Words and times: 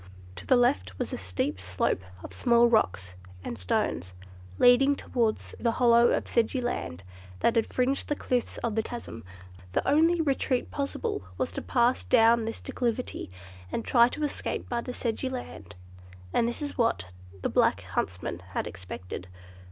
To 0.37 0.47
the 0.47 0.55
left 0.55 0.97
was 0.97 1.13
a 1.13 1.15
steep 1.17 1.61
slope 1.61 2.01
of 2.23 2.33
small 2.33 2.67
rocks 2.67 3.13
and 3.43 3.55
stones, 3.55 4.15
leading 4.57 4.95
downwards 4.95 5.51
to 5.55 5.61
the 5.61 5.73
hollow 5.73 6.07
of 6.07 6.27
sedgy 6.27 6.59
land 6.59 7.03
that 7.41 7.71
fringed 7.71 8.07
the 8.09 8.15
cliffs 8.15 8.57
of 8.63 8.73
the 8.73 8.81
chasm. 8.81 9.23
The 9.73 9.87
only 9.87 10.19
retreat 10.19 10.71
possible 10.71 11.21
was 11.37 11.51
to 11.51 11.61
pass 11.61 12.03
down 12.03 12.45
this 12.45 12.61
declivity, 12.61 13.29
and 13.71 13.85
try 13.85 14.07
to 14.07 14.23
escape 14.23 14.67
by 14.67 14.81
the 14.81 14.91
sedgy 14.91 15.29
land, 15.29 15.75
and 16.33 16.47
this 16.47 16.63
is 16.63 16.79
what 16.79 17.13
the 17.43 17.49
black 17.49 17.81
huntsmen 17.83 18.39
had 18.55 18.65
expected. 18.65 19.27